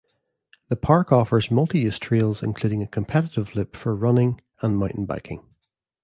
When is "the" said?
0.69-0.75